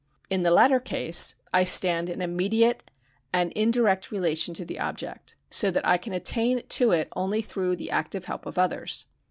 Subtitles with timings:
[0.31, 2.89] In the latter case I stand in a mediate
[3.31, 7.75] and indirect relation to the object, so that I can attain to it only through
[7.75, 9.05] the active help of others.